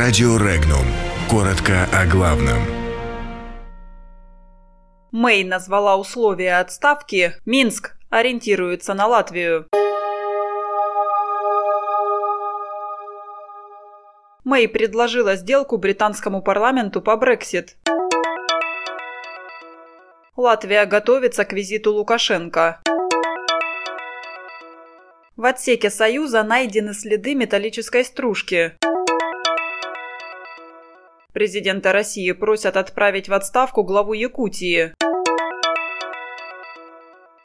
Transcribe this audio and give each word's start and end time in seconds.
Радио 0.00 0.36
Регнум. 0.36 0.86
Коротко 1.28 1.88
о 1.92 2.06
главном. 2.06 2.62
Мэй 5.10 5.42
назвала 5.42 5.96
условия 5.96 6.60
отставки. 6.60 7.34
Минск 7.44 7.96
ориентируется 8.08 8.94
на 8.94 9.08
Латвию. 9.08 9.66
Мэй 14.44 14.68
предложила 14.68 15.34
сделку 15.34 15.78
британскому 15.78 16.42
парламенту 16.42 17.02
по 17.02 17.16
Брексит. 17.16 17.74
Латвия 20.36 20.86
готовится 20.86 21.44
к 21.44 21.52
визиту 21.52 21.92
Лукашенко. 21.92 22.80
В 25.36 25.44
отсеке 25.44 25.90
Союза 25.90 26.44
найдены 26.44 26.94
следы 26.94 27.34
металлической 27.34 28.04
стружки. 28.04 28.78
Президента 31.38 31.92
России 31.92 32.32
просят 32.32 32.76
отправить 32.76 33.28
в 33.28 33.32
отставку 33.32 33.84
главу 33.84 34.12
Якутии. 34.12 34.92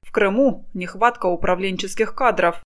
В 0.01 0.11
Крыму 0.11 0.65
нехватка 0.73 1.27
управленческих 1.27 2.15
кадров. 2.15 2.63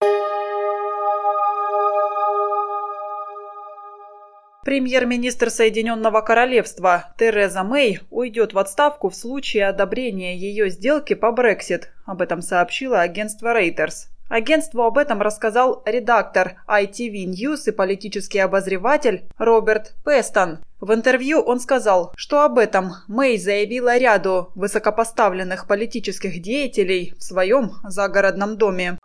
Премьер-министр 4.63 5.49
Соединенного 5.49 6.21
Королевства 6.21 7.13
Тереза 7.17 7.65
Мэй 7.65 7.99
уйдет 8.09 8.53
в 8.53 8.57
отставку 8.57 9.09
в 9.09 9.15
случае 9.15 9.67
одобрения 9.67 10.37
ее 10.37 10.69
сделки 10.69 11.13
по 11.13 11.33
Брексит. 11.33 11.91
Об 12.05 12.21
этом 12.21 12.41
сообщило 12.41 13.01
агентство 13.01 13.53
Reuters. 13.53 14.16
Агентству 14.29 14.83
об 14.83 14.97
этом 14.97 15.21
рассказал 15.21 15.81
редактор 15.85 16.55
ITV 16.67 17.25
News 17.25 17.67
и 17.67 17.71
политический 17.71 18.39
обозреватель 18.39 19.23
Роберт 19.37 19.95
Пестон. 20.05 20.59
В 20.81 20.93
интервью 20.93 21.39
он 21.39 21.59
сказал, 21.59 22.13
что 22.15 22.43
об 22.43 22.57
этом 22.57 22.91
Мэй 23.07 23.37
заявила 23.37 23.97
ряду 23.97 24.51
высокопоставленных 24.53 25.65
политических 25.65 26.41
деятелей 26.41 27.13
в 27.17 27.23
своем 27.23 27.71
загородном 27.87 28.57
доме. 28.57 28.99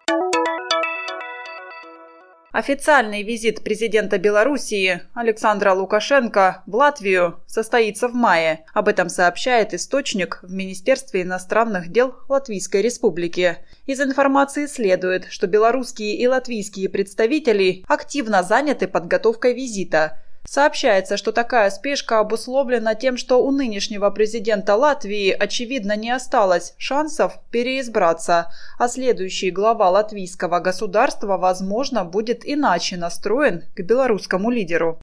Официальный 2.53 3.23
визит 3.23 3.65
президента 3.65 4.19
Белоруссии 4.19 5.01
Александра 5.15 5.73
Лукашенко 5.73 6.63
в 6.67 6.75
Латвию 6.75 7.41
состоится 7.47 8.09
в 8.09 8.15
мае. 8.15 8.67
Об 8.75 8.89
этом 8.89 9.09
сообщает 9.09 9.73
источник 9.73 10.41
в 10.43 10.53
Министерстве 10.53 11.23
иностранных 11.23 11.91
дел 11.91 12.15
Латвийской 12.29 12.83
Республики. 12.83 13.57
Из 13.87 14.03
информации 14.03 14.67
следует, 14.67 15.29
что 15.31 15.47
белорусские 15.47 16.15
и 16.19 16.27
латвийские 16.27 16.91
представители 16.91 17.87
активно 17.89 18.43
заняты 18.43 18.87
подготовкой 18.87 19.55
визита– 19.55 20.19
Сообщается, 20.45 21.17
что 21.17 21.33
такая 21.33 21.71
спешка 21.71 22.19
обусловлена 22.19 22.95
тем, 22.95 23.17
что 23.17 23.43
у 23.43 23.51
нынешнего 23.51 24.11
президента 24.11 24.75
Латвии, 24.75 25.31
очевидно, 25.31 25.97
не 25.97 26.11
осталось 26.11 26.75
шансов 26.79 27.39
переизбраться, 27.51 28.53
а 28.79 28.89
следующий 28.89 29.51
глава 29.51 29.89
латвийского 29.89 30.59
государства, 30.59 31.39
возможно, 31.39 32.05
будет 32.05 32.43
иначе 32.45 32.97
настроен 32.97 33.65
к 33.75 33.81
белорусскому 33.81 34.51
лидеру. 34.51 34.99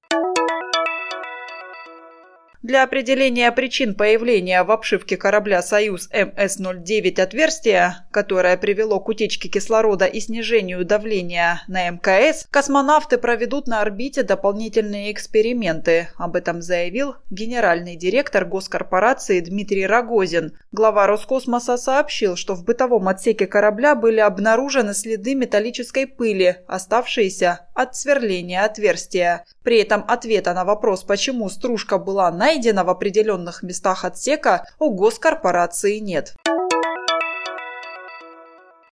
Для 2.61 2.83
определения 2.83 3.49
причин 3.53 3.95
появления 3.95 4.61
в 4.63 4.71
обшивке 4.71 5.15
корабля 5.15 5.61
«Союз 5.61 6.09
МС-09» 6.11 7.21
отверстия, 7.21 8.05
которое 8.11 8.57
привело 8.57 8.99
к 8.99 9.07
утечке 9.07 9.47
кислорода 9.47 10.03
и 10.03 10.19
снижению 10.19 10.83
давления 10.83 11.61
на 11.69 11.89
МКС, 11.89 12.45
космонавты 12.52 13.17
проведут 13.17 13.67
на 13.67 13.80
орбите 13.80 14.23
дополнительные 14.23 15.13
эксперименты. 15.13 16.09
Об 16.17 16.35
этом 16.35 16.61
заявил 16.61 17.15
генеральный 17.30 17.95
директор 17.95 18.43
госкорпорации 18.43 19.39
Дмитрий 19.39 19.87
Рогозин. 19.87 20.52
Глава 20.73 21.08
Роскосмоса 21.08 21.77
сообщил, 21.77 22.36
что 22.36 22.55
в 22.55 22.65
бытовом 22.65 23.08
отсеке 23.08 23.47
корабля 23.47 23.95
были 23.95 24.20
обнаружены 24.20 24.93
следы 24.93 25.33
металлической 25.33 26.05
пыли, 26.08 26.58
оставшиеся 26.67 27.67
от 27.73 27.95
сверления 27.95 28.65
отверстия. 28.65 29.45
При 29.64 29.77
этом 29.80 30.03
ответа 30.05 30.53
на 30.53 30.65
вопрос, 30.65 31.03
почему 31.03 31.47
стружка 31.47 31.97
была 31.97 32.30
найдена, 32.30 32.48
найдено 32.49 32.83
в 32.83 32.89
определенных 32.89 33.61
местах 33.61 34.05
отсека, 34.05 34.65
у 34.80 34.89
госкорпорации 34.89 35.99
нет. 35.99 36.33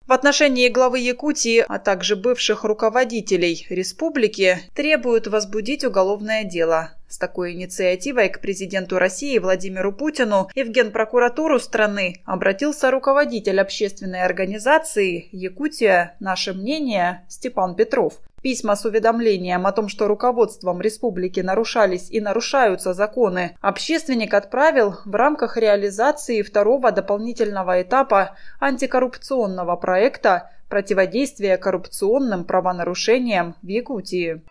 В 0.06 0.14
отношении 0.14 0.70
главы 0.70 1.00
Якутии, 1.00 1.66
а 1.68 1.80
также 1.80 2.16
бывших 2.16 2.64
руководителей 2.64 3.66
республики 3.70 4.60
требуют 4.76 5.28
возбудить 5.28 5.84
уголовное 5.84 6.44
дело. 6.44 6.92
С 7.10 7.18
такой 7.18 7.54
инициативой 7.54 8.30
к 8.30 8.42
президенту 8.42 9.00
России 9.00 9.40
Владимиру 9.40 9.92
Путину 9.92 10.50
и 10.54 10.64
в 10.64 10.70
Генпрокуратуру 10.70 11.60
страны 11.60 12.22
обратился 12.26 12.92
руководитель 12.92 13.60
общественной 13.60 14.24
организации 14.24 15.30
«Якутия. 15.32 16.16
Наше 16.20 16.54
мнение» 16.54 17.26
Степан 17.28 17.76
Петров. 17.76 18.20
Письма 18.42 18.76
с 18.76 18.86
уведомлением 18.86 19.66
о 19.66 19.72
том, 19.72 19.90
что 19.90 20.08
руководством 20.08 20.80
республики 20.80 21.40
нарушались 21.40 22.12
и 22.12 22.22
нарушаются 22.22 22.94
законы, 22.94 23.58
общественник 23.62 24.36
отправил 24.36 24.96
в 25.06 25.16
рамках 25.16 25.58
реализации 25.58 26.44
второго 26.44 26.92
дополнительного 26.92 27.82
этапа 27.82 28.36
антикоррупционного 28.60 29.76
проекта 29.76 30.52
противодействия 30.70 31.58
коррупционным 31.58 32.44
правонарушениям 32.44 33.56
в 33.64 33.68
Якутии. 33.68 34.44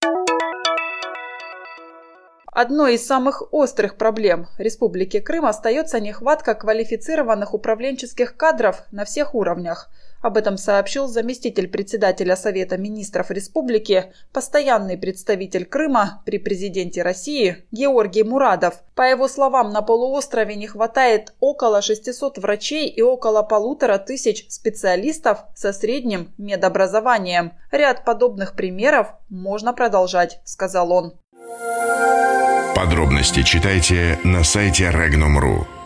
Одной 2.56 2.94
из 2.94 3.06
самых 3.06 3.52
острых 3.52 3.96
проблем 3.96 4.46
Республики 4.56 5.20
Крым 5.20 5.44
остается 5.44 6.00
нехватка 6.00 6.54
квалифицированных 6.54 7.52
управленческих 7.52 8.34
кадров 8.34 8.82
на 8.90 9.04
всех 9.04 9.34
уровнях. 9.34 9.90
Об 10.26 10.36
этом 10.36 10.58
сообщил 10.58 11.06
заместитель 11.06 11.68
председателя 11.68 12.34
Совета 12.34 12.76
министров 12.76 13.30
республики, 13.30 14.12
постоянный 14.32 14.98
представитель 14.98 15.64
Крыма 15.66 16.20
при 16.26 16.38
президенте 16.38 17.02
России 17.02 17.64
Георгий 17.70 18.24
Мурадов. 18.24 18.82
По 18.96 19.02
его 19.02 19.28
словам, 19.28 19.70
на 19.70 19.82
полуострове 19.82 20.56
не 20.56 20.66
хватает 20.66 21.32
около 21.38 21.80
600 21.80 22.38
врачей 22.38 22.88
и 22.88 23.02
около 23.02 23.44
полутора 23.44 23.98
тысяч 23.98 24.46
специалистов 24.48 25.44
со 25.54 25.72
средним 25.72 26.34
медобразованием. 26.38 27.52
Ряд 27.70 28.04
подобных 28.04 28.56
примеров 28.56 29.14
можно 29.28 29.72
продолжать, 29.72 30.40
сказал 30.42 30.90
он. 30.90 31.14
Подробности 32.74 33.44
читайте 33.44 34.18
на 34.24 34.42
сайте 34.42 34.90
Regnum.ru. 34.90 35.85